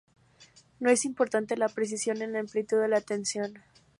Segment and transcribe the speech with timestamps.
[0.79, 3.59] No es importante la precisión en la amplitud de la tensión.